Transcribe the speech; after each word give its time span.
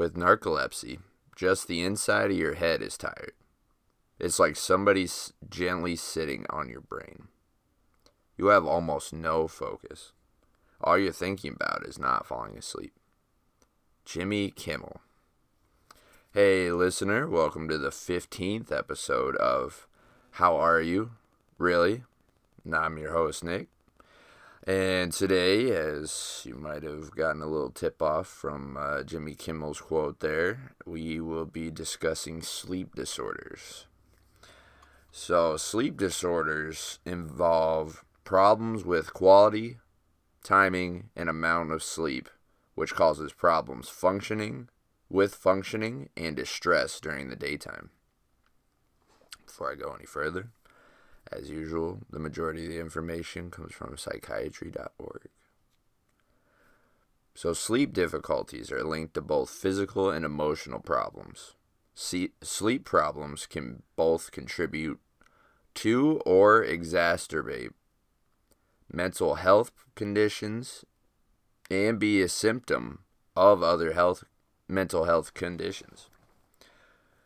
with 0.00 0.14
narcolepsy, 0.14 0.98
just 1.36 1.68
the 1.68 1.82
inside 1.82 2.30
of 2.30 2.36
your 2.38 2.54
head 2.54 2.80
is 2.80 2.96
tired. 2.96 3.34
It's 4.18 4.38
like 4.38 4.56
somebody's 4.56 5.34
gently 5.50 5.94
sitting 5.94 6.46
on 6.48 6.70
your 6.70 6.80
brain. 6.80 7.28
You 8.38 8.46
have 8.46 8.64
almost 8.64 9.12
no 9.12 9.46
focus. 9.46 10.12
All 10.80 10.96
you're 10.96 11.12
thinking 11.12 11.52
about 11.52 11.84
is 11.84 11.98
not 11.98 12.26
falling 12.26 12.56
asleep. 12.56 12.94
Jimmy 14.06 14.50
Kimmel. 14.50 15.02
Hey, 16.32 16.72
listener, 16.72 17.28
welcome 17.28 17.68
to 17.68 17.76
the 17.76 17.90
15th 17.90 18.72
episode 18.72 19.36
of 19.36 19.86
How 20.30 20.56
Are 20.56 20.80
You? 20.80 21.10
Really? 21.58 22.04
I'm 22.72 22.96
your 22.96 23.12
host, 23.12 23.44
Nick. 23.44 23.68
And 24.70 25.10
today, 25.12 25.72
as 25.72 26.42
you 26.44 26.54
might 26.54 26.84
have 26.84 27.10
gotten 27.16 27.42
a 27.42 27.48
little 27.48 27.72
tip 27.72 28.00
off 28.00 28.28
from 28.28 28.76
uh, 28.76 29.02
Jimmy 29.02 29.34
Kimmel's 29.34 29.80
quote 29.80 30.20
there, 30.20 30.74
we 30.86 31.18
will 31.18 31.44
be 31.44 31.72
discussing 31.72 32.40
sleep 32.40 32.94
disorders. 32.94 33.86
So, 35.10 35.56
sleep 35.56 35.96
disorders 35.96 37.00
involve 37.04 38.04
problems 38.22 38.84
with 38.84 39.12
quality, 39.12 39.78
timing, 40.44 41.10
and 41.16 41.28
amount 41.28 41.72
of 41.72 41.82
sleep, 41.82 42.30
which 42.76 42.94
causes 42.94 43.32
problems 43.32 43.88
functioning, 43.88 44.68
with 45.08 45.34
functioning, 45.34 46.10
and 46.16 46.36
distress 46.36 47.00
during 47.00 47.28
the 47.28 47.34
daytime. 47.34 47.90
Before 49.44 49.72
I 49.72 49.74
go 49.74 49.96
any 49.96 50.06
further, 50.06 50.50
as 51.32 51.48
usual, 51.48 52.00
the 52.10 52.18
majority 52.18 52.64
of 52.64 52.72
the 52.72 52.80
information 52.80 53.50
comes 53.50 53.72
from 53.72 53.96
psychiatry.org. 53.96 55.28
So, 57.34 57.52
sleep 57.52 57.92
difficulties 57.92 58.70
are 58.70 58.84
linked 58.84 59.14
to 59.14 59.22
both 59.22 59.48
physical 59.50 60.10
and 60.10 60.24
emotional 60.24 60.80
problems. 60.80 61.54
Sleep 61.94 62.84
problems 62.84 63.46
can 63.46 63.82
both 63.96 64.30
contribute 64.30 65.00
to 65.74 66.20
or 66.26 66.64
exacerbate 66.64 67.72
mental 68.92 69.36
health 69.36 69.70
conditions 69.94 70.84
and 71.70 71.98
be 71.98 72.20
a 72.20 72.28
symptom 72.28 73.04
of 73.36 73.62
other 73.62 73.92
health 73.92 74.24
mental 74.68 75.04
health 75.04 75.32
conditions. 75.32 76.09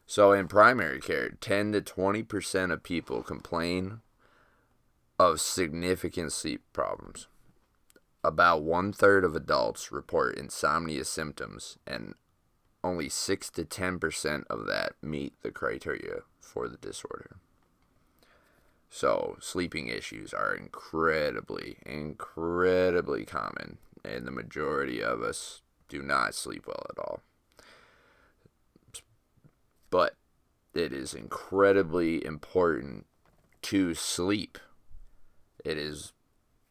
So 0.07 0.33
in 0.33 0.49
primary 0.49 1.01
care, 1.01 1.31
10 1.31 1.73
to 1.73 1.81
20% 1.81 2.73
of 2.73 2.83
people 2.83 3.23
complain 3.23 4.01
of 5.19 5.41
significant 5.41 6.33
sleep 6.33 6.63
problems. 6.73 7.29
About 8.23 8.63
one 8.63 8.93
third 8.93 9.25
of 9.25 9.35
adults 9.35 9.93
report 9.93 10.37
insomnia 10.37 11.05
symptoms, 11.05 11.79
and 11.87 12.15
only 12.83 13.09
6 13.09 13.51
to 13.51 13.65
10% 13.65 14.45
of 14.49 14.67
that 14.67 14.93
meet 15.03 15.35
the 15.43 15.51
criteria 15.51 16.21
for 16.41 16.69
the 16.69 16.77
disorder. 16.77 17.37
So, 18.91 19.37
sleeping 19.41 19.89
issues 19.89 20.33
are 20.33 20.55
incredibly, 20.55 21.79
incredibly 21.85 23.25
common, 23.25 23.79
and 24.05 24.27
the 24.27 24.31
majority 24.31 25.03
of 25.03 25.23
us 25.23 25.63
do 25.89 26.03
not 26.03 26.35
sleep 26.35 26.67
well 26.67 26.87
at 26.91 26.99
all 26.99 27.23
but 29.95 30.17
it 30.75 30.93
is 30.93 31.15
incredibly 31.15 32.25
important 32.25 33.07
to 33.63 33.95
sleep. 33.95 34.59
It 35.65 35.79
is 35.79 36.13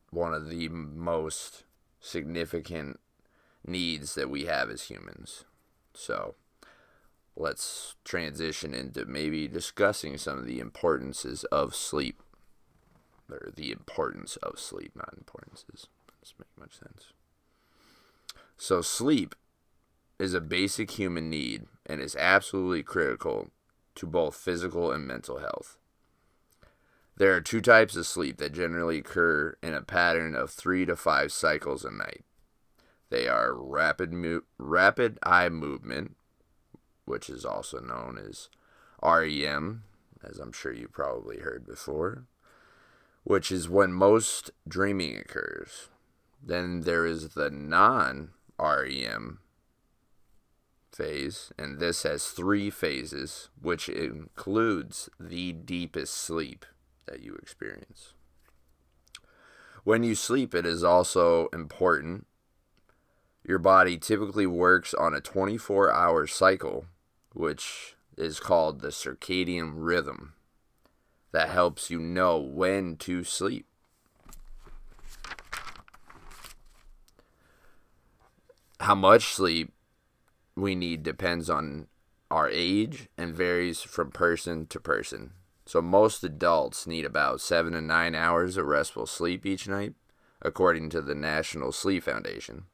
one 0.10 0.34
of 0.34 0.50
the 0.50 0.68
most 0.68 1.64
significant 2.02 3.00
needs 3.66 4.16
that 4.16 4.30
we 4.30 4.44
have 4.44 4.70
as 4.70 4.90
humans. 4.90 5.46
So 5.94 6.36
let's 7.38 7.96
transition 8.04 8.74
into 8.74 9.06
maybe 9.06 9.48
discussing 9.48 10.18
some 10.18 10.38
of 10.38 10.46
the 10.46 10.60
importances 10.60 11.46
of 11.46 11.74
sleep. 11.74 12.22
Or 13.32 13.54
the 13.56 13.72
importance 13.72 14.36
of 14.44 14.60
sleep, 14.60 14.98
not 14.98 15.14
importances. 15.18 15.88
Doesn't 16.22 16.40
make 16.40 16.60
much 16.60 16.78
sense. 16.78 17.14
So 18.58 18.82
sleep 18.82 19.34
is 20.24 20.34
a 20.34 20.40
basic 20.40 20.92
human 20.92 21.30
need 21.30 21.66
and 21.86 22.00
is 22.00 22.16
absolutely 22.16 22.82
critical 22.82 23.50
to 23.94 24.08
both 24.08 24.34
physical 24.34 24.90
and 24.90 25.06
mental 25.06 25.40
health. 25.40 25.78
There 27.18 27.36
are 27.36 27.42
two 27.42 27.60
types 27.60 27.98
of 27.98 28.08
sleep 28.08 28.38
that 28.38 28.54
generally 28.54 29.00
occur 29.00 29.58
in 29.62 29.74
a 29.74 29.82
pattern 29.82 30.34
of 30.34 30.50
three 30.50 30.86
to 30.86 30.96
five 30.96 31.34
cycles 31.34 31.84
a 31.84 31.92
night. 31.92 32.24
They 33.10 33.28
are 33.28 33.54
rapid, 33.54 34.14
mo- 34.14 34.44
rapid 34.58 35.20
eye 35.24 35.50
movement, 35.50 36.16
which 37.04 37.30
is 37.30 37.44
also 37.44 37.82
known 37.82 38.18
as 38.18 38.48
REM, 39.04 39.84
as 40.24 40.40
I'm 40.40 40.54
sure 40.54 40.72
you 40.72 40.88
probably 40.88 41.40
heard 41.40 41.68
before, 41.68 42.24
which 43.26 43.52
is 43.52 43.68
when 43.68 43.92
most 43.92 44.52
dreaming 44.66 45.18
occurs. 45.18 45.90
Then 46.42 46.82
there 46.82 47.06
is 47.06 47.30
the 47.30 47.52
non 47.52 48.30
REM 48.58 49.40
phase, 50.96 51.52
and 51.58 51.80
this 51.80 52.04
has 52.04 52.28
three 52.28 52.70
phases, 52.70 53.50
which 53.62 53.90
includes 53.90 55.10
the 55.20 55.52
deepest 55.52 56.14
sleep 56.14 56.66
that 57.06 57.22
you 57.22 57.36
experience. 57.36 58.14
When 59.84 60.04
you 60.04 60.16
sleep, 60.16 60.56
it 60.56 60.66
is 60.66 60.84
also 60.84 61.48
important. 61.48 62.28
Your 63.46 63.60
body 63.60 63.98
typically 63.98 64.48
works 64.48 64.94
on 64.94 65.14
a 65.14 65.20
24 65.20 65.92
hour 65.92 66.26
cycle, 66.28 66.86
which 67.34 67.96
is 68.18 68.40
called 68.40 68.80
the 68.80 68.90
circadian 68.90 69.74
rhythm, 69.76 70.34
that 71.32 71.50
helps 71.50 71.90
you 71.90 72.00
know 72.00 72.40
when 72.40 72.96
to 72.98 73.24
sleep. 73.24 73.66
How 78.80 78.96
much 78.96 79.34
sleep 79.34 79.74
we 80.56 80.76
need 80.76 81.04
depends 81.04 81.50
on 81.50 81.88
our 82.30 82.50
age 82.50 83.10
and 83.18 83.36
varies 83.36 83.82
from 83.82 84.12
person 84.12 84.66
to 84.68 84.80
person. 84.80 85.34
So 85.66 85.82
most 85.82 86.24
adults 86.24 86.86
need 86.88 87.06
about 87.06 87.42
7 87.42 87.74
to 87.74 87.82
9 87.82 88.16
hours 88.16 88.58
of 88.58 88.66
restful 88.66 89.06
sleep 89.06 89.46
each 89.46 89.68
night, 89.68 89.94
according 90.42 90.90
to 90.90 91.02
the 91.02 91.16
National 91.16 91.72
Sleep 91.72 92.04
Foundation. 92.04 92.66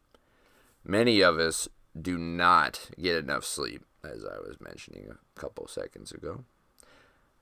Many 0.83 1.21
of 1.21 1.37
us 1.37 1.67
do 1.99 2.17
not 2.17 2.89
get 2.99 3.17
enough 3.17 3.45
sleep, 3.45 3.85
as 4.03 4.25
I 4.25 4.39
was 4.39 4.57
mentioning 4.59 5.07
a 5.09 5.39
couple 5.39 5.67
seconds 5.67 6.11
ago. 6.11 6.45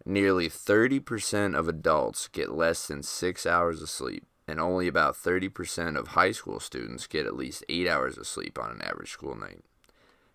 Nearly 0.06 0.50
30% 0.50 1.58
of 1.58 1.68
adults 1.68 2.28
get 2.28 2.52
less 2.52 2.88
than 2.88 3.04
6 3.04 3.46
hours 3.46 3.82
of 3.82 3.90
sleep, 3.90 4.26
and 4.48 4.60
only 4.60 4.88
about 4.88 5.16
30% 5.16 5.98
of 5.98 6.10
high 6.10 6.32
school 6.32 6.60
students 6.60 7.08
get 7.08 7.26
at 7.26 7.36
least 7.36 7.66
8 7.70 7.88
hours 7.88 8.18
of 8.18 8.28
sleep 8.28 8.58
on 8.60 8.72
an 8.72 8.82
average 8.82 9.12
school 9.12 9.36
night. 9.36 9.64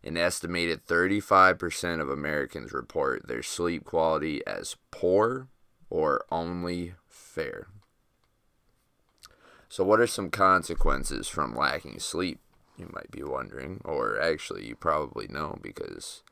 An 0.05 0.17
estimated 0.17 0.87
35% 0.87 2.01
of 2.01 2.11
Americans 2.11 2.73
report 2.73 3.29
their 3.29 3.43
sleep 3.43 3.85
quality 3.85 4.45
as 4.47 4.77
poor 4.91 5.49
or 5.89 6.25
only 6.31 6.95
fair. 7.09 7.69
So, 9.69 9.85
what 9.85 10.01
are 10.01 10.07
some 10.07 10.29
consequences 10.29 11.29
from 11.29 11.55
lacking 11.55 12.01
sleep? 12.01 12.41
You 12.77 12.91
might 12.93 13.11
be 13.11 13.23
wondering, 13.23 13.81
or 13.85 14.21
actually, 14.21 14.67
you 14.67 14.75
probably 14.75 15.29
know 15.29 15.59
because 15.63 16.23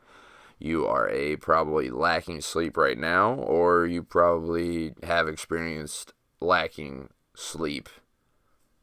you 0.58 0.86
are 0.86 1.08
a 1.08 1.36
probably 1.36 1.90
lacking 1.90 2.40
sleep 2.42 2.76
right 2.76 2.98
now, 2.98 3.34
or 3.34 3.86
you 3.86 4.02
probably 4.02 4.94
have 5.02 5.26
experienced 5.26 6.12
lacking 6.40 7.08
sleep 7.34 7.88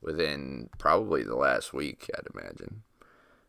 within 0.01 0.69
probably 0.77 1.23
the 1.23 1.35
last 1.35 1.73
week, 1.73 2.09
I'd 2.17 2.27
imagine. 2.33 2.83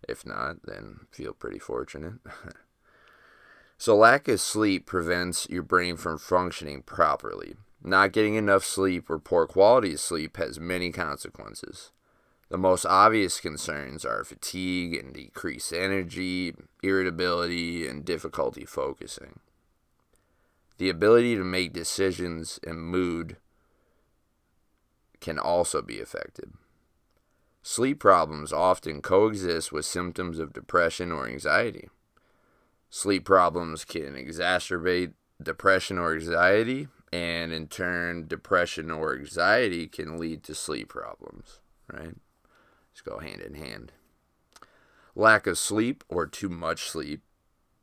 If 0.07 0.27
not, 0.27 0.65
then 0.65 1.07
feel 1.11 1.33
pretty 1.33 1.59
fortunate. 1.59 2.15
so, 3.79 3.97
lack 3.97 4.29
of 4.29 4.41
sleep 4.41 4.87
prevents 4.87 5.49
your 5.49 5.63
brain 5.63 5.97
from 5.97 6.19
functioning 6.19 6.83
properly. 6.83 7.57
Not 7.83 8.13
getting 8.13 8.35
enough 8.35 8.65
sleep 8.65 9.09
or 9.09 9.19
poor 9.19 9.47
quality 9.47 9.95
of 9.95 10.01
sleep 10.01 10.37
has 10.37 10.59
many 10.59 10.91
consequences. 10.91 11.93
The 12.49 12.59
most 12.59 12.87
obvious 12.87 13.41
concerns 13.41 14.05
are 14.05 14.25
fatigue 14.25 14.95
and 14.95 15.13
decreased 15.13 15.73
energy, 15.73 16.55
irritability, 16.83 17.87
and 17.87 18.05
difficulty 18.05 18.65
focusing. 18.65 19.41
The 20.79 20.89
ability 20.89 21.37
to 21.37 21.45
make 21.45 21.73
decisions 21.73 22.59
and 22.67 22.81
mood 22.81 23.37
can 25.21 25.39
also 25.39 25.83
be 25.83 26.01
affected. 26.01 26.53
Sleep 27.63 27.99
problems 28.01 28.53
often 28.53 29.03
coexist 29.03 29.73
with 29.73 29.85
symptoms 29.85 30.39
of 30.39 30.53
depression 30.53 31.13
or 31.13 31.27
anxiety. 31.27 31.89
Sleep 32.91 33.25
problems 33.25 33.85
can 33.85 34.15
exacerbate 34.15 35.13
depression 35.43 35.99
or 35.99 36.15
anxiety, 36.15 36.89
and 37.13 37.53
in 37.53 37.69
turn, 37.69 38.27
depression 38.27 38.91
or 38.91 39.17
anxiety 39.17 39.87
can 39.87 40.19
lead 40.19 40.43
to 40.45 40.55
sleep 40.55 40.89
problems, 40.89 41.61
right? 41.93 42.17
Just 42.93 43.05
go 43.05 43.19
hand 43.19 43.41
in 43.41 43.55
hand. 43.55 43.93
Lack 45.15 45.47
of 45.47 45.59
sleep 45.59 46.05
or 46.09 46.27
too 46.27 46.49
much 46.49 46.89
sleep 46.89 47.23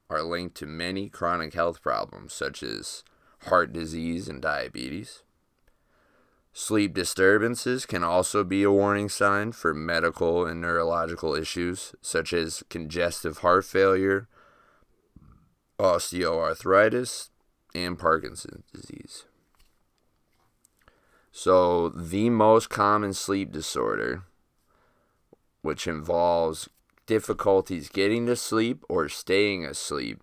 are 0.09 0.23
linked 0.23 0.55
to 0.55 0.65
many 0.65 1.09
chronic 1.09 1.53
health 1.53 1.81
problems 1.81 2.33
such 2.33 2.63
as 2.63 3.03
heart 3.47 3.73
disease 3.73 4.27
and 4.27 4.41
diabetes. 4.41 5.23
Sleep 6.57 6.93
disturbances 6.93 7.85
can 7.85 8.01
also 8.01 8.41
be 8.45 8.63
a 8.63 8.71
warning 8.71 9.09
sign 9.09 9.51
for 9.51 9.73
medical 9.73 10.45
and 10.45 10.61
neurological 10.61 11.35
issues 11.35 11.93
such 12.01 12.31
as 12.31 12.63
congestive 12.69 13.39
heart 13.39 13.65
failure, 13.65 14.29
osteoarthritis, 15.77 17.27
and 17.75 17.99
Parkinson's 17.99 18.63
disease. 18.73 19.25
So, 21.29 21.89
the 21.89 22.29
most 22.29 22.69
common 22.69 23.11
sleep 23.11 23.51
disorder, 23.51 24.23
which 25.61 25.87
involves 25.87 26.69
difficulties 27.05 27.89
getting 27.89 28.27
to 28.27 28.37
sleep 28.37 28.85
or 28.87 29.09
staying 29.09 29.65
asleep, 29.65 30.21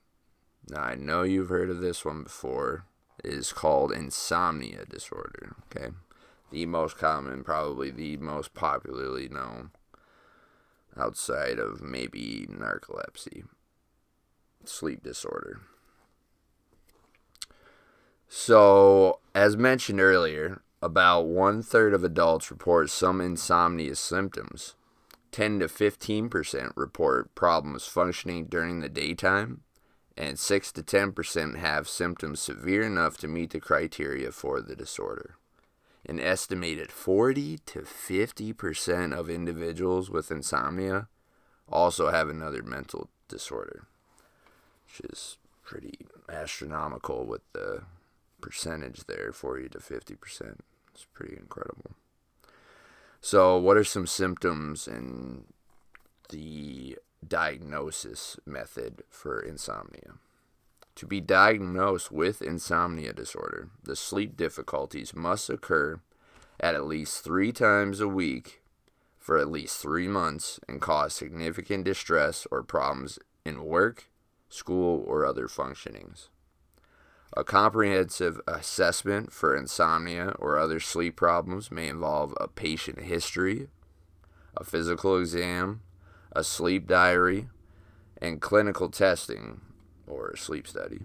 now 0.70 0.80
I 0.80 0.94
know 0.94 1.24
you've 1.24 1.50
heard 1.50 1.68
of 1.68 1.82
this 1.82 2.06
one 2.06 2.22
before, 2.22 2.86
is 3.22 3.52
called 3.52 3.92
insomnia 3.92 4.86
disorder. 4.86 5.56
Okay 5.66 5.90
the 6.52 6.66
most 6.66 6.98
common, 6.98 7.42
probably 7.42 7.90
the 7.90 8.18
most 8.18 8.54
popularly 8.54 9.28
known 9.28 9.70
outside 10.96 11.58
of 11.58 11.80
maybe 11.80 12.46
narcolepsy, 12.48 13.44
sleep 14.64 15.02
disorder. 15.02 15.62
So, 18.28 19.20
as 19.34 19.56
mentioned 19.56 20.00
earlier, 20.00 20.62
about 20.82 21.22
one 21.22 21.62
third 21.62 21.94
of 21.94 22.04
adults 22.04 22.50
report 22.50 22.90
some 22.90 23.20
insomnia 23.20 23.96
symptoms. 23.96 24.74
10 25.30 25.60
to 25.60 25.66
15% 25.66 26.72
report 26.76 27.34
problems 27.34 27.86
functioning 27.86 28.44
during 28.46 28.80
the 28.80 28.88
daytime, 28.90 29.62
and 30.14 30.38
6 30.38 30.72
to 30.72 30.82
10% 30.82 31.56
have 31.56 31.88
symptoms 31.88 32.40
severe 32.40 32.82
enough 32.82 33.16
to 33.16 33.28
meet 33.28 33.50
the 33.50 33.60
criteria 33.60 34.30
for 34.30 34.60
the 34.60 34.76
disorder 34.76 35.36
an 36.06 36.18
estimated 36.18 36.90
40 36.90 37.58
to 37.66 37.80
50% 37.80 39.12
of 39.16 39.30
individuals 39.30 40.10
with 40.10 40.30
insomnia 40.30 41.08
also 41.68 42.10
have 42.10 42.28
another 42.28 42.62
mental 42.62 43.08
disorder, 43.28 43.86
which 44.86 45.10
is 45.10 45.38
pretty 45.64 46.06
astronomical 46.28 47.24
with 47.24 47.42
the 47.52 47.82
percentage 48.40 49.04
there 49.06 49.32
40 49.32 49.68
to 49.70 49.78
50%. 49.78 50.58
It's 50.92 51.06
pretty 51.14 51.36
incredible. 51.36 51.92
So, 53.20 53.56
what 53.56 53.76
are 53.76 53.84
some 53.84 54.06
symptoms 54.06 54.88
and 54.88 55.44
the 56.28 56.98
diagnosis 57.26 58.36
method 58.44 59.04
for 59.08 59.40
insomnia? 59.40 60.14
To 60.96 61.06
be 61.06 61.20
diagnosed 61.20 62.12
with 62.12 62.42
insomnia 62.42 63.12
disorder, 63.12 63.70
the 63.82 63.96
sleep 63.96 64.36
difficulties 64.36 65.14
must 65.14 65.48
occur 65.48 66.00
at 66.60 66.74
at 66.74 66.86
least 66.86 67.24
three 67.24 67.50
times 67.50 68.00
a 68.00 68.08
week 68.08 68.62
for 69.18 69.38
at 69.38 69.50
least 69.50 69.80
three 69.80 70.08
months 70.08 70.60
and 70.68 70.80
cause 70.80 71.14
significant 71.14 71.84
distress 71.84 72.46
or 72.50 72.62
problems 72.62 73.18
in 73.44 73.64
work, 73.64 74.10
school, 74.48 75.02
or 75.06 75.24
other 75.24 75.48
functionings. 75.48 76.28
A 77.34 77.44
comprehensive 77.44 78.40
assessment 78.46 79.32
for 79.32 79.56
insomnia 79.56 80.34
or 80.38 80.58
other 80.58 80.80
sleep 80.80 81.16
problems 81.16 81.70
may 81.70 81.88
involve 81.88 82.34
a 82.38 82.48
patient 82.48 83.00
history, 83.04 83.68
a 84.56 84.64
physical 84.64 85.18
exam, 85.18 85.80
a 86.32 86.44
sleep 86.44 86.86
diary, 86.86 87.48
and 88.20 88.42
clinical 88.42 88.90
testing 88.90 89.62
or 90.06 90.30
a 90.30 90.36
sleep 90.36 90.66
study. 90.66 91.00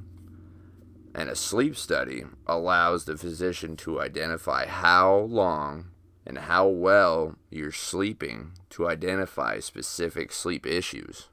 And 1.14 1.30
a 1.30 1.36
sleep 1.36 1.76
study 1.76 2.26
allows 2.46 3.06
the 3.06 3.18
physician 3.18 3.76
to 3.78 4.02
identify 4.02 4.68
how 4.68 5.18
long 5.18 5.88
and 6.26 6.38
how 6.40 6.68
well 6.68 7.36
you're 7.50 7.72
sleeping 7.72 8.52
to 8.72 8.88
identify 8.88 9.60
specific 9.60 10.32
sleep 10.32 10.66
issues. 10.66 11.30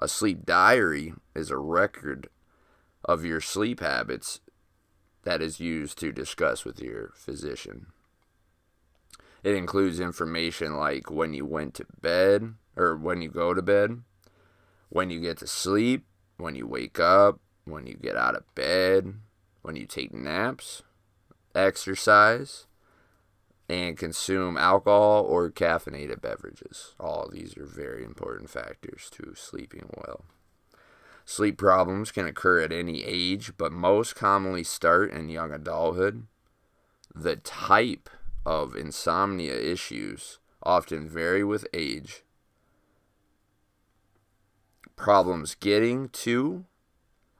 A 0.00 0.08
sleep 0.08 0.46
diary 0.46 1.14
is 1.34 1.50
a 1.50 1.58
record 1.58 2.28
of 3.04 3.24
your 3.24 3.40
sleep 3.40 3.80
habits 3.80 4.40
that 5.24 5.42
is 5.42 5.60
used 5.60 5.98
to 5.98 6.12
discuss 6.12 6.64
with 6.64 6.80
your 6.80 7.12
physician. 7.14 7.86
It 9.42 9.54
includes 9.54 10.00
information 10.00 10.76
like 10.76 11.10
when 11.10 11.34
you 11.34 11.44
went 11.44 11.74
to 11.74 11.86
bed 12.00 12.54
or 12.76 12.96
when 12.96 13.20
you 13.20 13.28
go 13.28 13.52
to 13.52 13.62
bed, 13.62 14.02
when 14.88 15.10
you 15.10 15.20
get 15.20 15.38
to 15.38 15.46
sleep, 15.46 16.06
when 16.42 16.56
you 16.56 16.66
wake 16.66 16.98
up, 16.98 17.38
when 17.64 17.86
you 17.86 17.94
get 17.94 18.16
out 18.16 18.34
of 18.34 18.54
bed, 18.54 19.14
when 19.62 19.76
you 19.76 19.86
take 19.86 20.12
naps, 20.12 20.82
exercise, 21.54 22.66
and 23.68 23.96
consume 23.96 24.58
alcohol 24.58 25.24
or 25.24 25.50
caffeinated 25.50 26.20
beverages. 26.20 26.94
All 26.98 27.30
these 27.32 27.56
are 27.56 27.64
very 27.64 28.04
important 28.04 28.50
factors 28.50 29.08
to 29.12 29.34
sleeping 29.36 29.88
well. 29.96 30.24
Sleep 31.24 31.56
problems 31.56 32.10
can 32.10 32.26
occur 32.26 32.60
at 32.60 32.72
any 32.72 33.04
age, 33.04 33.52
but 33.56 33.72
most 33.72 34.16
commonly 34.16 34.64
start 34.64 35.12
in 35.12 35.28
young 35.28 35.52
adulthood. 35.52 36.26
The 37.14 37.36
type 37.36 38.10
of 38.44 38.74
insomnia 38.74 39.54
issues 39.54 40.40
often 40.64 41.08
vary 41.08 41.44
with 41.44 41.66
age 41.72 42.24
problems 45.02 45.56
getting 45.56 46.08
to 46.10 46.64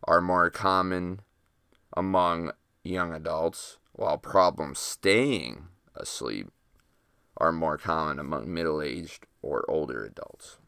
are 0.03 0.20
more 0.20 0.50
common 0.50 1.20
among 1.97 2.50
young 2.82 3.14
adults, 3.14 3.79
while 3.93 4.19
problems 4.19 4.81
staying 4.81 5.69
asleep 5.94 6.49
are 7.37 7.53
more 7.53 7.79
common 7.79 8.19
among 8.19 8.53
middle 8.53 8.82
aged 8.82 9.26
or 9.43 9.64
older 9.69 10.05
adults. 10.05 10.59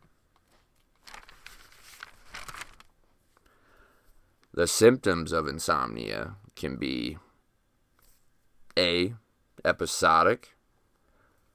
The 4.53 4.69
symptoms 4.69 5.33
of 5.33 5.49
insomnia 5.49 6.37
can 6.55 6.77
be 6.77 7.19
A. 8.79 9.15
Episodic, 9.65 10.55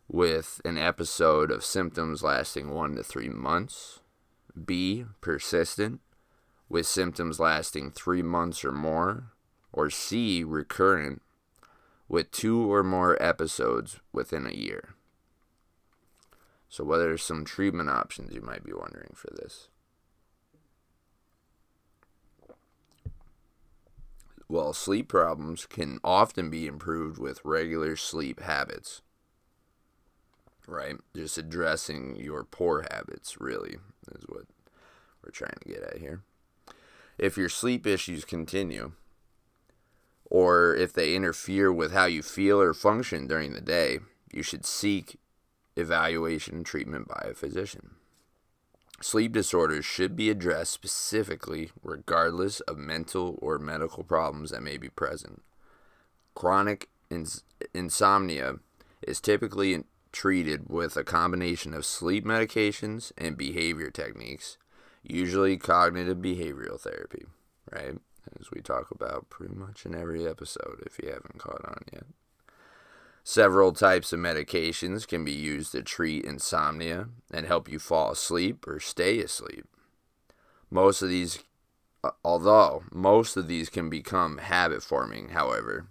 with 0.10 0.60
an 0.66 0.78
episode 0.78 1.50
of 1.50 1.64
symptoms 1.64 2.24
lasting 2.24 2.72
one 2.72 2.98
to 2.98 3.04
three 3.04 3.30
months. 3.30 4.02
B. 4.66 5.06
Persistent, 5.22 6.02
with 6.68 6.86
symptoms 6.86 7.40
lasting 7.40 7.92
three 7.92 8.22
months 8.22 8.64
or 8.64 8.72
more. 8.72 9.32
Or 9.72 9.90
C. 9.90 10.44
Recurrent, 10.44 11.22
with 12.08 12.32
two 12.32 12.72
or 12.72 12.84
more 12.84 13.22
episodes 13.22 14.00
within 14.12 14.48
a 14.48 14.52
year. 14.52 14.96
So, 16.68 16.84
what 16.84 17.02
are 17.02 17.18
some 17.18 17.46
treatment 17.46 17.90
options 17.90 18.34
you 18.34 18.42
might 18.42 18.64
be 18.64 18.74
wondering 18.74 19.14
for 19.16 19.30
this? 19.36 19.70
Well, 24.48 24.74
sleep 24.74 25.08
problems 25.08 25.68
can 25.68 26.00
often 26.04 26.50
be 26.50 26.66
improved 26.66 27.20
with 27.20 27.46
regular 27.46 27.96
sleep 27.96 28.40
habits. 28.42 29.04
Right? 30.68 30.98
Just 31.16 31.38
addressing 31.38 32.16
your 32.16 32.44
poor 32.44 32.86
habits, 32.92 33.40
really, 33.40 33.78
is 34.16 34.24
what 34.28 34.44
we're 35.24 35.32
trying 35.32 35.58
to 35.62 35.70
get 35.70 35.84
at 35.84 35.98
here. 35.98 36.22
If 37.18 37.38
your 37.38 37.50
sleep 37.50 37.86
issues 37.86 38.24
continue, 38.24 38.94
or 40.26 40.76
if 40.76 40.94
they 40.94 41.16
interfere 41.16 41.72
with 41.72 41.92
how 41.92 42.06
you 42.06 42.22
feel 42.22 42.62
or 42.62 42.74
function 42.74 43.28
during 43.28 43.54
the 43.54 43.62
day, 43.62 44.00
you 44.32 44.44
should 44.44 44.66
seek 44.66 45.18
evaluation 45.76 46.58
and 46.58 46.66
treatment 46.66 47.08
by 47.08 47.30
a 47.30 47.34
physician. 47.34 47.96
Sleep 49.02 49.32
disorders 49.32 49.86
should 49.86 50.16
be 50.16 50.30
addressed 50.30 50.74
specifically 50.74 51.72
regardless 51.84 52.60
of 52.62 52.78
mental 52.78 53.40
or 53.42 53.58
medical 53.58 54.04
problems 54.04 54.52
that 54.52 54.62
may 54.62 54.78
be 54.78 54.90
present. 54.90 55.42
Chronic 56.36 56.90
ins- 57.10 57.44
insomnia 57.74 58.56
is 59.02 59.22
typically 59.22 59.84
treated 60.12 60.70
with 60.70 60.98
a 60.98 61.04
combination 61.04 61.74
of 61.74 61.86
sleep 61.86 62.26
medications 62.26 63.12
and 63.18 63.38
behavior 63.38 63.90
techniques, 63.90 64.58
usually 65.04 65.58
cognitive 65.58 66.18
behavioral 66.18 66.80
therapy, 66.80 67.26
right? 67.72 67.98
As 68.40 68.52
we 68.52 68.62
talk 68.62 68.92
about 68.92 69.30
pretty 69.30 69.56
much 69.56 69.86
in 69.86 69.96
every 69.96 70.28
episode 70.28 70.84
if 70.86 71.00
you 71.02 71.10
haven't 71.10 71.40
caught 71.40 71.66
on 71.66 71.84
yet. 71.92 72.04
Several 73.24 73.74
types 73.74 74.12
of 74.12 74.20
medications 74.20 75.08
can 75.08 75.24
be 75.24 75.32
used 75.32 75.72
to 75.74 75.84
treat 75.84 76.26
insomnia 76.26 77.10
and 77.32 77.46
help 77.46 77.70
you 77.70 77.78
fall 77.80 78.12
asleep 78.12 78.66
or 78.68 78.80
stay 78.80 79.20
asleep. 79.20 79.66
Most 80.72 81.02
of 81.02 81.10
these, 81.10 81.40
uh, 82.04 82.12
although 82.24 82.84
most 82.92 83.38
of 83.38 83.48
these 83.48 83.70
can 83.70 83.90
become 83.90 84.38
habit 84.38 84.82
forming, 84.84 85.30
however, 85.30 85.88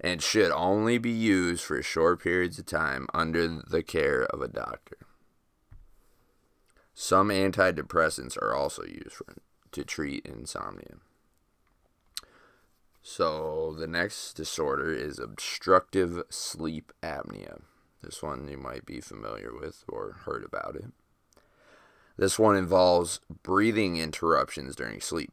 and 0.00 0.22
should 0.22 0.50
only 0.50 0.98
be 0.98 1.10
used 1.10 1.62
for 1.62 1.82
short 1.82 2.22
periods 2.22 2.58
of 2.58 2.66
time 2.66 3.06
under 3.12 3.46
the 3.46 3.82
care 3.82 4.24
of 4.24 4.40
a 4.40 4.48
doctor. 4.48 4.96
Some 6.94 7.28
antidepressants 7.28 8.36
are 8.40 8.54
also 8.54 8.84
used 8.84 9.12
for, 9.12 9.26
to 9.72 9.84
treat 9.84 10.26
insomnia. 10.26 10.96
So 13.02 13.74
the 13.78 13.86
next 13.86 14.34
disorder 14.34 14.92
is 14.92 15.18
obstructive 15.18 16.22
sleep 16.28 16.92
apnea. 17.02 17.62
This 18.02 18.22
one 18.22 18.48
you 18.48 18.58
might 18.58 18.86
be 18.86 19.00
familiar 19.00 19.52
with 19.54 19.84
or 19.88 20.18
heard 20.24 20.44
about 20.44 20.76
it. 20.76 20.86
This 22.16 22.38
one 22.38 22.56
involves 22.56 23.20
breathing 23.42 23.96
interruptions 23.96 24.76
during 24.76 25.00
sleep. 25.00 25.32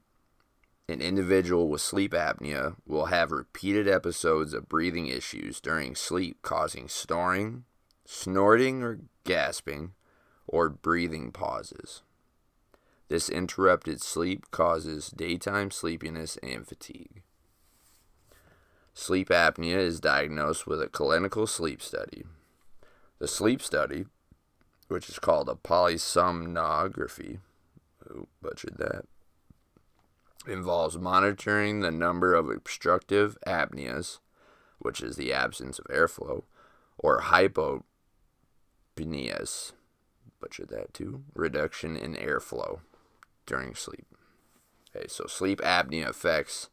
An 0.90 1.02
individual 1.02 1.68
with 1.68 1.82
sleep 1.82 2.14
apnea 2.14 2.78
will 2.86 3.08
have 3.08 3.32
repeated 3.32 3.90
episodes 3.90 4.54
of 4.54 4.70
breathing 4.70 5.08
issues 5.08 5.60
during 5.60 5.96
sleep, 5.96 6.38
causing 6.42 6.88
snoring, 6.88 7.66
snorting 8.06 8.84
or 8.84 9.00
gasping, 9.26 9.92
or 10.48 10.70
breathing 10.70 11.34
pauses. 11.34 12.04
This 13.10 13.28
interrupted 13.28 14.02
sleep 14.02 14.50
causes 14.52 15.10
daytime 15.10 15.72
sleepiness 15.72 16.38
and 16.42 16.66
fatigue. 16.66 17.24
Sleep 18.94 19.28
apnea 19.28 19.78
is 19.78 20.00
diagnosed 20.00 20.68
with 20.68 20.82
a 20.82 20.88
clinical 20.88 21.48
sleep 21.48 21.82
study. 21.82 22.24
The 23.20 23.28
sleep 23.28 23.62
study, 23.62 24.06
which 24.88 25.10
is 25.10 25.20
called 25.20 25.50
a 25.50 25.56
polysomnography, 25.56 27.40
butchered 28.42 28.78
that, 28.78 29.06
involves 30.50 30.98
monitoring 30.98 31.80
the 31.80 31.92
number 31.92 32.34
of 32.34 32.50
obstructive 32.50 33.38
apneas, 33.46 34.20
which 34.80 35.02
is 35.02 35.16
the 35.16 35.34
absence 35.34 35.80
of 35.80 35.86
airflow, 35.86 36.44
or 36.98 37.22
hypopneas, 37.22 37.84
butchered 40.40 40.70
that 40.70 40.94
too, 40.94 41.24
reduction 41.34 41.96
in 41.96 42.16
airflow 42.16 42.80
during 43.46 43.76
sleep. 43.76 44.06
Okay, 44.96 45.08
so 45.08 45.26
sleep 45.26 45.60
apnea 45.62 46.08
affects 46.08 46.70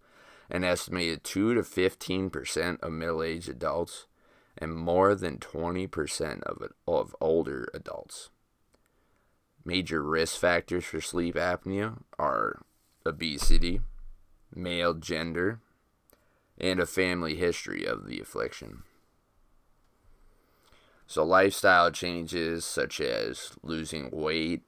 an 0.50 0.64
estimated 0.64 1.24
2 1.24 1.54
to 1.54 1.62
15% 1.62 2.80
of 2.80 2.92
middle 2.92 3.22
aged 3.22 3.48
adults 3.48 4.06
and 4.56 4.74
more 4.74 5.14
than 5.14 5.38
20% 5.38 6.42
of, 6.42 6.70
of 6.86 7.16
older 7.20 7.68
adults. 7.74 8.30
Major 9.64 10.02
risk 10.02 10.38
factors 10.38 10.84
for 10.84 11.00
sleep 11.00 11.34
apnea 11.34 12.02
are 12.18 12.62
obesity, 13.06 13.80
male 14.54 14.94
gender, 14.94 15.60
and 16.58 16.80
a 16.80 16.86
family 16.86 17.36
history 17.36 17.84
of 17.84 18.06
the 18.06 18.20
affliction. 18.20 18.82
So, 21.06 21.24
lifestyle 21.24 21.90
changes 21.90 22.64
such 22.64 23.00
as 23.00 23.52
losing 23.62 24.10
weight 24.10 24.62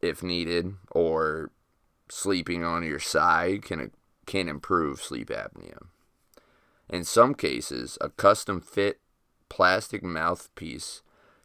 if 0.00 0.22
needed 0.22 0.74
or 0.90 1.50
sleeping 2.08 2.64
on 2.64 2.84
your 2.84 2.98
side 2.98 3.62
can 3.62 3.90
can 4.26 4.48
improve 4.48 5.02
sleep 5.02 5.28
apnea. 5.28 5.78
In 6.88 7.04
some 7.04 7.34
cases, 7.34 7.98
a 8.00 8.10
custom 8.10 8.60
fit 8.60 9.00
plastic 9.48 10.02
mouthpiece 10.02 11.02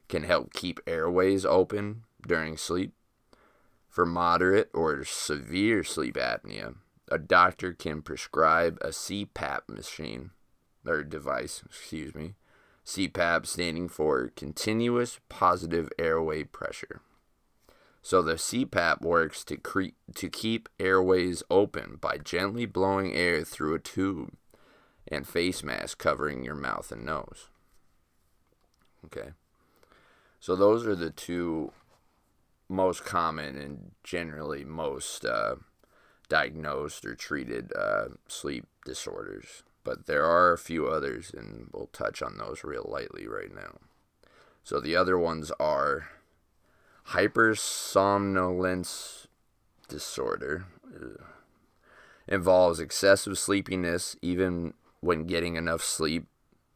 can 0.08 0.24
help 0.24 0.54
keep 0.54 0.80
airways 0.86 1.46
open 1.46 2.04
during 2.28 2.58
sleep. 2.58 2.94
For 3.96 4.06
moderate 4.06 4.72
or 4.74 5.06
severe 5.06 5.82
sleep 5.86 6.16
apnea, 6.16 6.76
a 7.10 7.18
doctor 7.18 7.72
can 7.72 8.02
prescribe 8.02 8.78
a 8.82 8.90
CPAP 8.90 9.70
machine 9.70 10.32
or 10.86 11.02
device, 11.02 11.64
excuse 11.66 12.14
me. 12.14 12.34
CPAP 12.86 13.46
standing 13.46 13.88
for 13.88 14.34
continuous 14.36 15.22
positive 15.30 15.88
airway 15.98 16.44
pressure. 16.44 17.00
So 18.02 18.22
the 18.22 18.34
CPAP 18.34 19.00
works 19.02 19.46
to 19.46 19.56
cre- 19.56 19.96
to 20.14 20.30
keep 20.30 20.68
airways 20.78 21.42
open 21.50 21.98
by 22.02 22.18
gently 22.18 22.66
blowing 22.66 23.14
air 23.14 23.46
through 23.46 23.76
a 23.76 23.80
tube 23.80 24.34
and 25.08 25.26
face 25.26 25.64
mask 25.64 26.00
covering 26.00 26.44
your 26.44 26.56
mouth 26.56 26.92
and 26.92 27.06
nose. 27.06 27.48
Okay. 29.06 29.30
So 30.42 30.58
those 30.58 30.86
are 30.86 30.98
the 30.98 31.12
two 31.12 31.72
most 32.68 33.06
common 33.06 33.56
and 33.58 33.92
generally 34.04 34.64
most 34.64 35.26
uh, 35.26 35.56
diagnosed 36.30 37.06
or 37.06 37.14
treated 37.16 37.72
uh, 37.76 38.06
sleep 38.28 38.66
disorders. 38.86 39.64
But 39.84 40.06
there 40.08 40.26
are 40.26 40.54
a 40.54 40.58
few 40.58 40.88
others, 40.88 41.32
and 41.36 41.70
we'll 41.72 41.86
touch 41.88 42.22
on 42.24 42.38
those 42.38 42.64
real 42.64 42.88
lightly 42.90 43.28
right 43.28 43.54
now. 43.54 43.80
So 44.64 44.80
the 44.80 44.96
other 44.96 45.20
ones 45.20 45.52
are 45.60 46.08
hypersomnolence 47.10 49.28
disorder 49.88 50.66
involves 52.28 52.80
excessive 52.80 53.38
sleepiness 53.38 54.16
even 54.22 54.74
when 55.02 55.26
getting 55.26 55.56
enough 55.56 55.84
sleep 55.84 56.26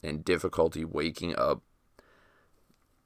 and 0.04 0.24
difficulty 0.24 0.86
waking 0.86 1.36
up 1.36 1.64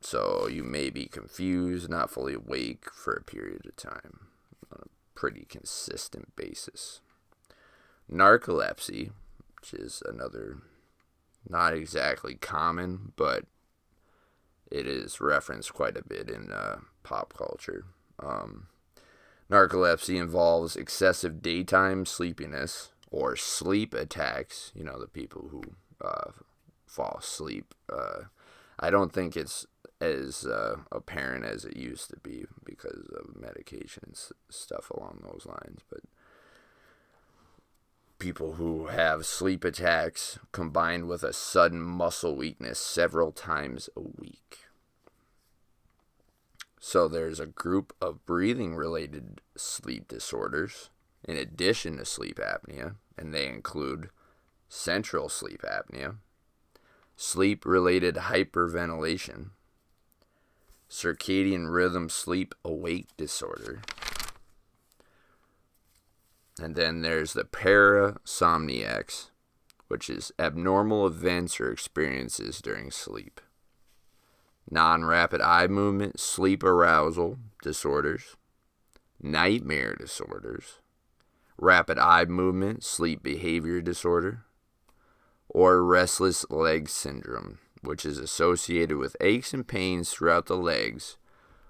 so 0.04 0.48
you 0.48 0.64
may 0.64 0.90
be 0.90 1.06
confused 1.06 1.90
not 1.90 2.10
fully 2.10 2.34
awake 2.34 2.86
for 2.92 3.14
a 3.14 3.24
period 3.24 3.66
of 3.66 3.76
time 3.76 4.28
on 4.72 4.80
a 4.84 5.20
pretty 5.20 5.46
consistent 5.50 6.36
basis 6.36 7.02
narcolepsy 8.12 9.12
which 9.60 9.74
is 9.74 10.04
another 10.08 10.58
not 11.48 11.74
exactly 11.74 12.36
common 12.36 13.14
but 13.16 13.46
it 14.74 14.88
is 14.88 15.22
referenced 15.22 15.72
quite 15.72 15.96
a 15.96 16.04
bit 16.04 16.30
in 16.30 16.52
uh, 16.52 16.78
pop 17.04 17.36
culture. 17.38 17.86
Um, 18.20 18.68
narcolepsy 19.50 20.20
involves 20.20 20.76
excessive 20.76 21.44
daytime 21.44 22.08
sleepiness 22.08 22.90
or 23.12 23.36
sleep 23.36 23.94
attacks. 23.94 24.72
You 24.74 24.84
know, 24.84 25.00
the 25.00 25.08
people 25.08 25.50
who 25.52 25.62
uh, 26.04 26.32
fall 26.88 27.18
asleep. 27.20 27.76
Uh, 27.88 28.24
I 28.80 28.90
don't 28.90 29.14
think 29.14 29.38
it's 29.38 29.68
as 30.04 30.46
uh, 30.46 30.78
apparent 30.92 31.46
as 31.46 31.66
it 31.66 31.78
used 31.78 32.10
to 32.10 32.18
be 32.18 32.46
because 32.66 33.08
of 33.18 33.40
medication 33.40 34.04
and 34.08 34.18
stuff 34.50 34.90
along 34.92 35.24
those 35.24 35.46
lines. 35.46 35.82
But 35.90 36.02
people 38.20 38.54
who 38.54 38.88
have 38.88 39.26
sleep 39.26 39.64
attacks 39.64 40.40
combined 40.52 41.08
with 41.08 41.24
a 41.24 41.34
sudden 41.34 41.82
muscle 41.82 42.36
weakness 42.36 42.80
several 42.80 43.32
times 43.32 43.90
a 43.96 44.02
week. 44.02 44.60
So 46.80 47.08
there's 47.08 47.40
a 47.40 47.46
group 47.46 47.96
of 48.02 48.26
breathing 48.26 48.76
related 48.76 49.42
sleep 49.56 50.08
disorders 50.08 50.90
in 51.24 51.38
addition 51.38 51.98
to 51.98 52.06
sleep 52.06 52.40
apnea, 52.40 52.96
and 53.18 53.34
they 53.34 53.48
include 53.48 54.10
central 54.68 55.30
sleep 55.30 55.64
apnea, 55.64 56.18
sleep 57.16 57.66
related 57.66 58.16
hyperventilation, 58.16 59.52
circadian 60.90 61.74
rhythm 61.74 62.10
sleep 62.10 62.54
awake 62.64 63.08
disorder, 63.18 63.82
and 66.62 66.76
then 66.76 67.02
there's 67.02 67.34
the 67.34 67.44
parasomniacs, 67.44 69.30
which 69.88 70.10
is 70.10 70.32
abnormal 70.38 71.08
events 71.08 71.60
or 71.60 71.72
experiences 71.72 72.62
during 72.62 72.92
sleep. 72.92 73.42
Non 74.70 75.04
rapid 75.04 75.42
eye 75.42 75.68
movement, 75.68 76.20
sleep 76.20 76.64
arousal 76.64 77.38
disorders, 77.62 78.36
nightmare 79.22 79.96
disorders, 79.96 80.80
rapid 81.58 81.98
eye 81.98 82.26
movement, 82.26 82.84
sleep 82.84 83.22
behavior 83.24 83.82
disorder, 83.82 84.46
or 85.50 85.84
restless 85.84 86.46
leg 86.50 86.90
syndrome, 86.90 87.60
which 87.84 88.06
is 88.06 88.18
associated 88.18 88.98
with 88.98 89.18
aches 89.22 89.54
and 89.54 89.68
pains 89.68 90.10
throughout 90.10 90.46
the 90.46 90.58
legs, 90.58 91.18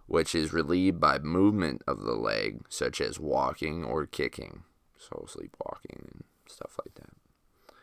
which 0.05 0.35
is 0.35 0.53
relieved 0.53 0.99
by 0.99 1.19
movement 1.19 1.81
of 1.87 2.01
the 2.01 2.15
leg, 2.15 2.61
such 2.69 3.01
as 3.01 3.19
walking 3.19 3.83
or 3.83 4.05
kicking. 4.05 4.63
So, 4.97 5.25
sleepwalking 5.27 6.07
and 6.13 6.23
stuff 6.47 6.77
like 6.85 6.95
that. 6.95 7.75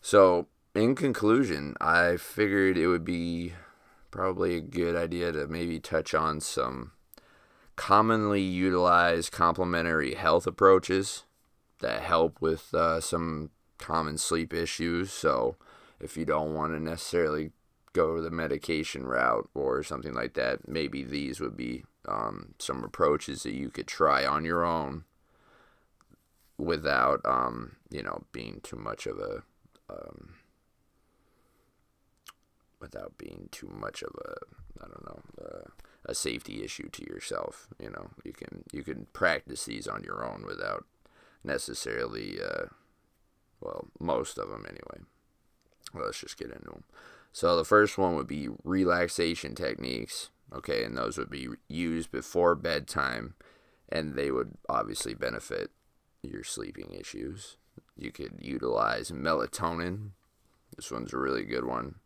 So, 0.00 0.48
in 0.74 0.94
conclusion, 0.94 1.76
I 1.80 2.16
figured 2.16 2.76
it 2.76 2.88
would 2.88 3.04
be 3.04 3.52
probably 4.10 4.56
a 4.56 4.60
good 4.60 4.96
idea 4.96 5.32
to 5.32 5.46
maybe 5.46 5.78
touch 5.78 6.14
on 6.14 6.40
some 6.40 6.92
commonly 7.76 8.40
utilized 8.40 9.32
complementary 9.32 10.14
health 10.14 10.46
approaches 10.46 11.24
that 11.80 12.02
help 12.02 12.40
with 12.40 12.72
uh, 12.74 13.00
some 13.00 13.50
common 13.78 14.16
sleep 14.18 14.54
issues. 14.54 15.12
So, 15.12 15.56
if 16.00 16.16
you 16.16 16.24
don't 16.24 16.54
want 16.54 16.72
to 16.72 16.80
necessarily 16.80 17.52
go 17.92 18.20
the 18.20 18.30
medication 18.30 19.06
route 19.06 19.48
or 19.54 19.82
something 19.82 20.14
like 20.14 20.34
that, 20.34 20.68
maybe 20.68 21.02
these 21.02 21.40
would 21.40 21.56
be 21.56 21.84
um, 22.06 22.54
some 22.58 22.84
approaches 22.84 23.42
that 23.44 23.54
you 23.54 23.70
could 23.70 23.86
try 23.86 24.26
on 24.26 24.44
your 24.44 24.64
own 24.64 25.04
without, 26.58 27.20
um, 27.24 27.76
you 27.90 28.02
know, 28.02 28.24
being 28.32 28.60
too 28.62 28.76
much 28.76 29.06
of 29.06 29.18
a 29.18 29.42
um, 29.88 30.34
without 32.80 33.16
being 33.16 33.48
too 33.50 33.68
much 33.72 34.02
of 34.02 34.10
a 34.24 34.34
I 34.82 34.88
don't 34.88 35.06
know 35.06 35.20
uh, 35.42 35.68
a 36.06 36.14
safety 36.14 36.62
issue 36.62 36.88
to 36.90 37.04
yourself. 37.04 37.68
You 37.80 37.90
know, 37.90 38.10
you 38.24 38.32
can 38.32 38.64
you 38.72 38.82
can 38.82 39.06
practice 39.12 39.64
these 39.64 39.86
on 39.86 40.02
your 40.02 40.24
own 40.24 40.44
without 40.46 40.84
necessarily, 41.42 42.38
uh, 42.42 42.66
well, 43.60 43.88
most 44.00 44.38
of 44.38 44.48
them 44.48 44.64
anyway. 44.66 45.06
Let's 45.94 46.20
just 46.20 46.38
get 46.38 46.50
into 46.50 46.70
them. 46.70 46.84
So 47.32 47.56
the 47.56 47.64
first 47.64 47.98
one 47.98 48.14
would 48.14 48.28
be 48.28 48.48
relaxation 48.62 49.54
techniques. 49.54 50.30
Okay, 50.52 50.84
and 50.84 50.96
those 50.96 51.18
would 51.18 51.30
be 51.30 51.48
used 51.68 52.12
before 52.12 52.54
bedtime, 52.54 53.34
and 53.88 54.14
they 54.14 54.30
would 54.30 54.52
obviously 54.68 55.14
benefit 55.14 55.70
your 56.22 56.44
sleeping 56.44 56.92
issues. 56.92 57.56
You 57.96 58.12
could 58.12 58.38
utilize 58.40 59.10
melatonin. 59.10 60.10
This 60.76 60.90
one's 60.90 61.12
a 61.12 61.18
really 61.18 61.44
good 61.44 61.64
one. 61.64 61.96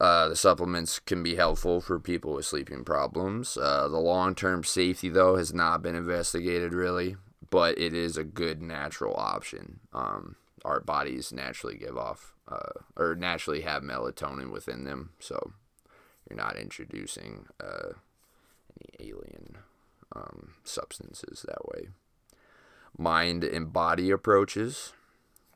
Uh, 0.00 0.28
the 0.28 0.36
supplements 0.36 0.98
can 0.98 1.22
be 1.22 1.34
helpful 1.36 1.80
for 1.80 1.98
people 1.98 2.34
with 2.34 2.46
sleeping 2.46 2.84
problems. 2.84 3.56
Uh, 3.56 3.88
the 3.88 3.98
long 3.98 4.34
term 4.34 4.62
safety, 4.62 5.08
though, 5.08 5.36
has 5.36 5.52
not 5.52 5.82
been 5.82 5.96
investigated 5.96 6.72
really, 6.72 7.16
but 7.50 7.78
it 7.78 7.94
is 7.94 8.16
a 8.16 8.24
good 8.24 8.62
natural 8.62 9.14
option. 9.16 9.80
Um, 9.92 10.36
our 10.64 10.80
bodies 10.80 11.32
naturally 11.32 11.76
give 11.76 11.96
off 11.96 12.34
uh, 12.50 12.80
or 12.96 13.14
naturally 13.14 13.60
have 13.62 13.82
melatonin 13.82 14.50
within 14.50 14.84
them, 14.84 15.10
so 15.18 15.52
you're 16.28 16.36
not 16.36 16.56
introducing 16.56 17.46
uh, 17.62 17.92
any 18.98 19.10
alien 19.10 19.58
um, 20.14 20.54
substances 20.64 21.44
that 21.46 21.66
way. 21.68 21.88
Mind 22.96 23.44
and 23.44 23.72
body 23.72 24.10
approaches, 24.10 24.92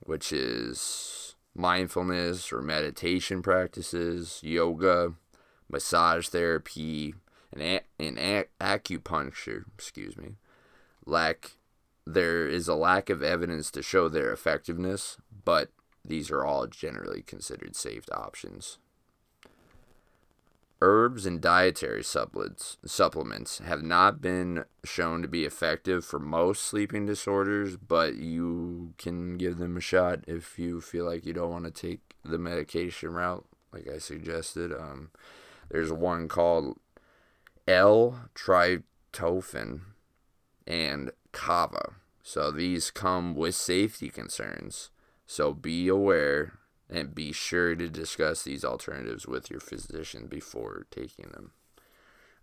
which 0.00 0.32
is 0.32 1.34
mindfulness 1.54 2.52
or 2.52 2.62
meditation 2.62 3.42
practices, 3.42 4.40
yoga, 4.42 5.14
massage 5.68 6.28
therapy, 6.28 7.14
and, 7.52 7.62
a- 7.62 7.80
and 7.98 8.18
a- 8.18 8.46
acupuncture, 8.60 9.64
excuse 9.76 10.16
me, 10.16 10.36
lack 11.06 11.52
there 12.04 12.48
is 12.48 12.66
a 12.66 12.74
lack 12.74 13.08
of 13.10 13.22
evidence 13.22 13.70
to 13.70 13.80
show 13.82 14.08
their 14.08 14.32
effectiveness, 14.32 15.18
but 15.44 15.70
these 16.04 16.30
are 16.30 16.44
all 16.44 16.66
generally 16.66 17.22
considered 17.22 17.74
safe 17.76 18.04
options. 18.12 18.76
Herbs 20.80 21.26
and 21.26 21.40
dietary 21.40 22.02
supplements, 22.02 23.58
have 23.64 23.84
not 23.84 24.20
been 24.20 24.64
shown 24.82 25.22
to 25.22 25.28
be 25.28 25.44
effective 25.44 26.04
for 26.04 26.18
most 26.18 26.64
sleeping 26.64 27.06
disorders, 27.06 27.76
but 27.76 28.16
you 28.16 28.94
can 28.98 29.38
give 29.38 29.58
them 29.58 29.76
a 29.76 29.80
shot 29.80 30.24
if 30.26 30.58
you 30.58 30.80
feel 30.80 31.04
like 31.04 31.24
you 31.24 31.32
don't 31.32 31.52
want 31.52 31.66
to 31.66 31.70
take 31.70 32.00
the 32.24 32.36
medication 32.36 33.10
route, 33.10 33.46
like 33.72 33.88
I 33.88 33.98
suggested. 33.98 34.72
Um, 34.72 35.12
there's 35.70 35.92
one 35.92 36.26
called 36.26 36.80
L-tryptophan 37.68 39.80
and 40.66 41.12
Kava. 41.30 41.92
So 42.24 42.50
these 42.50 42.90
come 42.90 43.36
with 43.36 43.54
safety 43.54 44.08
concerns. 44.08 44.90
So 45.32 45.54
be 45.54 45.88
aware 45.88 46.58
and 46.90 47.14
be 47.14 47.32
sure 47.32 47.74
to 47.74 47.88
discuss 47.88 48.42
these 48.42 48.66
alternatives 48.66 49.26
with 49.26 49.50
your 49.50 49.60
physician 49.60 50.26
before 50.26 50.86
taking 50.90 51.30
them. 51.30 51.52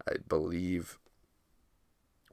I 0.09 0.13
believe 0.27 0.97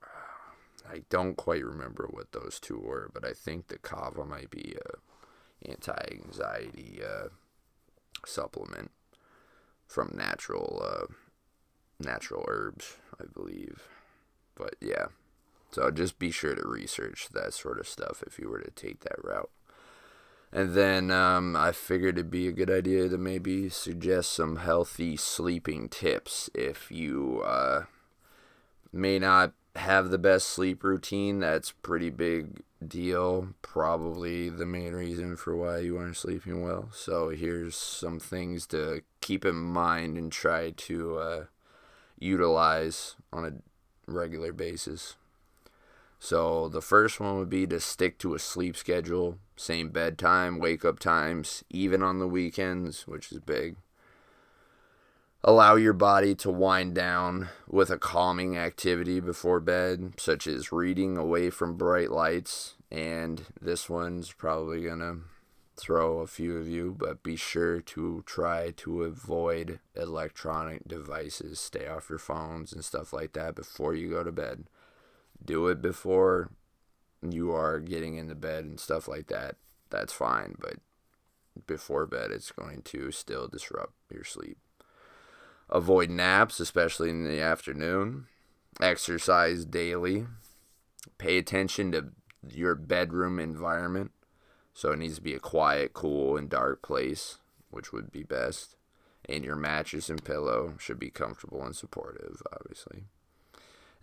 I 0.90 1.02
don't 1.10 1.36
quite 1.36 1.62
remember 1.62 2.08
what 2.10 2.32
those 2.32 2.58
two 2.58 2.78
were, 2.78 3.10
but 3.12 3.22
I 3.22 3.34
think 3.34 3.68
the 3.68 3.76
kava 3.76 4.24
might 4.24 4.50
be 4.50 4.74
a 4.82 5.70
anti-anxiety 5.70 7.00
uh, 7.04 7.28
supplement 8.24 8.92
from 9.86 10.14
natural 10.16 10.82
uh, 10.82 11.12
natural 12.00 12.46
herbs, 12.48 12.96
I 13.20 13.24
believe. 13.30 13.82
But 14.54 14.76
yeah, 14.80 15.08
so 15.70 15.90
just 15.90 16.18
be 16.18 16.30
sure 16.30 16.54
to 16.54 16.66
research 16.66 17.28
that 17.34 17.52
sort 17.52 17.78
of 17.78 17.86
stuff 17.86 18.24
if 18.26 18.38
you 18.38 18.48
were 18.48 18.60
to 18.60 18.70
take 18.70 19.00
that 19.00 19.22
route. 19.22 19.50
And 20.52 20.74
then 20.74 21.10
um, 21.10 21.56
I 21.56 21.72
figured 21.72 22.16
it'd 22.16 22.30
be 22.30 22.48
a 22.48 22.52
good 22.52 22.70
idea 22.70 23.08
to 23.08 23.18
maybe 23.18 23.68
suggest 23.68 24.32
some 24.32 24.56
healthy 24.56 25.16
sleeping 25.16 25.88
tips 25.88 26.48
if 26.54 26.90
you 26.90 27.42
uh, 27.44 27.84
may 28.92 29.18
not 29.18 29.52
have 29.74 30.10
the 30.10 30.18
best 30.18 30.48
sleep 30.48 30.82
routine. 30.82 31.40
That's 31.40 31.72
pretty 31.72 32.10
big 32.10 32.62
deal. 32.86 33.48
Probably 33.62 34.48
the 34.48 34.66
main 34.66 34.92
reason 34.92 35.36
for 35.36 35.56
why 35.56 35.78
you 35.78 35.98
aren't 35.98 36.16
sleeping 36.16 36.62
well. 36.62 36.88
So 36.92 37.30
here's 37.30 37.76
some 37.76 38.18
things 38.18 38.66
to 38.68 39.02
keep 39.20 39.44
in 39.44 39.56
mind 39.56 40.16
and 40.16 40.32
try 40.32 40.70
to 40.70 41.18
uh, 41.18 41.44
utilize 42.18 43.16
on 43.32 43.44
a 43.44 44.10
regular 44.10 44.52
basis. 44.52 45.16
So 46.18 46.68
the 46.68 46.80
first 46.80 47.20
one 47.20 47.38
would 47.38 47.50
be 47.50 47.66
to 47.66 47.80
stick 47.80 48.18
to 48.18 48.34
a 48.34 48.38
sleep 48.38 48.76
schedule, 48.76 49.38
same 49.56 49.90
bedtime, 49.90 50.58
wake 50.58 50.84
up 50.84 50.98
times, 50.98 51.62
even 51.70 52.02
on 52.02 52.18
the 52.18 52.28
weekends, 52.28 53.06
which 53.06 53.30
is 53.32 53.38
big. 53.40 53.76
Allow 55.44 55.76
your 55.76 55.92
body 55.92 56.34
to 56.36 56.50
wind 56.50 56.94
down 56.94 57.50
with 57.68 57.90
a 57.90 57.98
calming 57.98 58.56
activity 58.56 59.20
before 59.20 59.60
bed, 59.60 60.14
such 60.16 60.46
as 60.46 60.72
reading 60.72 61.16
away 61.16 61.50
from 61.50 61.76
bright 61.76 62.10
lights. 62.10 62.74
And 62.90 63.44
this 63.60 63.88
one's 63.88 64.32
probably 64.32 64.82
going 64.82 65.00
to 65.00 65.18
throw 65.76 66.20
a 66.20 66.26
few 66.26 66.56
of 66.56 66.66
you, 66.66 66.96
but 66.98 67.22
be 67.22 67.36
sure 67.36 67.80
to 67.80 68.24
try 68.26 68.72
to 68.78 69.04
avoid 69.04 69.78
electronic 69.94 70.88
devices. 70.88 71.60
Stay 71.60 71.86
off 71.86 72.08
your 72.08 72.18
phones 72.18 72.72
and 72.72 72.84
stuff 72.84 73.12
like 73.12 73.34
that 73.34 73.54
before 73.54 73.94
you 73.94 74.10
go 74.10 74.24
to 74.24 74.32
bed 74.32 74.64
do 75.46 75.68
it 75.68 75.80
before 75.80 76.50
you 77.22 77.52
are 77.52 77.80
getting 77.80 78.16
into 78.16 78.34
bed 78.34 78.64
and 78.64 78.78
stuff 78.78 79.08
like 79.08 79.28
that, 79.28 79.56
that's 79.90 80.12
fine. 80.12 80.54
But 80.58 80.76
before 81.66 82.06
bed, 82.06 82.30
it's 82.30 82.52
going 82.52 82.82
to 82.82 83.10
still 83.10 83.48
disrupt 83.48 83.94
your 84.12 84.24
sleep. 84.24 84.58
Avoid 85.70 86.10
naps, 86.10 86.60
especially 86.60 87.10
in 87.10 87.24
the 87.24 87.40
afternoon. 87.40 88.26
Exercise 88.80 89.64
daily. 89.64 90.26
Pay 91.18 91.38
attention 91.38 91.92
to 91.92 92.10
your 92.48 92.74
bedroom 92.74 93.38
environment. 93.38 94.12
So 94.74 94.92
it 94.92 94.98
needs 94.98 95.16
to 95.16 95.22
be 95.22 95.34
a 95.34 95.40
quiet, 95.40 95.94
cool, 95.94 96.36
and 96.36 96.50
dark 96.50 96.82
place, 96.82 97.38
which 97.70 97.92
would 97.92 98.12
be 98.12 98.22
best. 98.22 98.76
And 99.28 99.44
your 99.44 99.56
mattress 99.56 100.10
and 100.10 100.22
pillow 100.22 100.74
should 100.78 101.00
be 101.00 101.10
comfortable 101.10 101.64
and 101.64 101.74
supportive, 101.74 102.42
obviously 102.52 103.06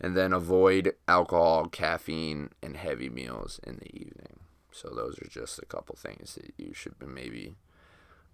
and 0.04 0.14
then 0.14 0.34
avoid 0.34 0.92
alcohol, 1.08 1.64
caffeine, 1.64 2.50
and 2.62 2.76
heavy 2.76 3.08
meals 3.08 3.58
in 3.66 3.76
the 3.76 3.96
evening. 3.96 4.38
So 4.70 4.90
those 4.90 5.18
are 5.18 5.30
just 5.30 5.58
a 5.58 5.64
couple 5.64 5.96
things 5.96 6.34
that 6.34 6.52
you 6.58 6.74
should 6.74 6.92
maybe 7.00 7.54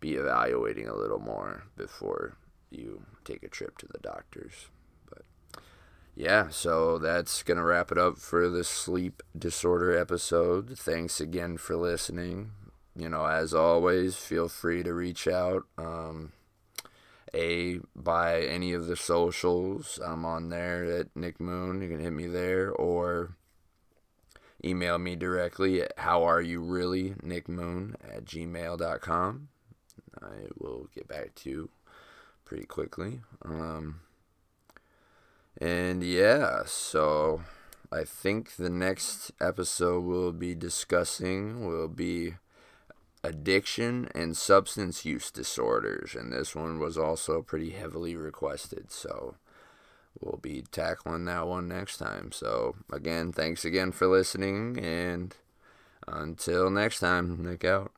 be 0.01 0.15
evaluating 0.15 0.89
a 0.89 0.97
little 0.97 1.21
more 1.21 1.63
before 1.77 2.37
you 2.71 3.03
take 3.25 3.45
a 3.45 3.49
trip 3.49 3.79
to 3.79 3.87
the 3.87 4.01
doctors. 4.01 4.67
But 5.09 5.23
yeah, 6.17 6.49
so 6.49 6.99
that's 6.99 7.45
going 7.45 7.59
to 7.59 7.63
wrap 7.65 7.93
it 7.93 7.99
up 7.99 8.19
for 8.19 8.49
the 8.49 8.65
sleep 8.65 9.23
disorder 9.39 9.97
episode. 9.97 10.77
Thanks 10.77 11.21
again 11.21 11.57
for 11.57 11.77
listening. 11.77 12.51
You 12.97 13.09
know, 13.11 13.27
as 13.27 13.55
always, 13.55 14.17
feel 14.17 14.49
free 14.49 14.83
to 14.83 14.93
reach 14.93 15.29
out. 15.29 15.67
Um, 15.79 16.33
a 17.35 17.81
by 17.95 18.43
any 18.43 18.73
of 18.73 18.87
the 18.87 18.97
socials. 18.97 19.99
I'm 20.05 20.25
on 20.25 20.49
there 20.49 20.85
at 20.85 21.15
Nick 21.15 21.41
Moon. 21.41 21.83
You 21.83 21.89
can 21.89 22.01
hit 22.01 22.13
me 22.13 22.27
there 22.27 22.71
or 22.71 23.37
email 24.65 24.99
me 24.99 25.17
directly 25.17 25.83
at 25.83 25.93
how 25.97 26.25
are 26.25 26.41
you 26.41 26.61
really 26.61 27.15
Nick 27.23 27.49
Moon 27.49 27.97
at 28.03 28.25
gmail.com. 28.25 29.49
I 30.21 30.49
will 30.59 30.89
get 30.95 31.09
back 31.09 31.35
to 31.37 31.51
you 31.51 31.71
pretty 32.45 32.67
quickly. 32.67 33.21
Um, 33.45 34.01
and 35.59 36.03
yeah, 36.03 36.63
so 36.67 37.43
I 37.93 38.05
think 38.05 38.57
the 38.57 38.71
next 38.71 39.33
episode 39.41 40.05
we'll 40.05 40.33
be 40.33 40.55
discussing 40.55 41.67
will 41.67 41.89
be 41.89 42.35
addiction 43.23 44.09
and 44.15 44.37
substance 44.37 45.05
use 45.05 45.31
disorders, 45.31 46.15
and 46.15 46.33
this 46.33 46.55
one 46.55 46.79
was 46.79 46.97
also 46.97 47.43
pretty 47.43 47.71
heavily 47.71 48.17
requested. 48.17 48.91
So 48.91 49.37
we'll 50.19 50.41
be 50.41 50.65
tackling 50.71 51.27
that 51.27 51.47
one 51.47 51.69
next 51.69 51.99
time. 51.99 52.33
So 52.33 52.77
again, 52.93 53.33
thanks 53.33 53.65
again 53.65 53.93
for 53.93 54.07
listening, 54.07 54.79
and 54.79 55.35
until 56.07 56.71
next 56.71 57.01
time, 57.01 57.45
Nick 57.45 57.65
out. 57.65 57.93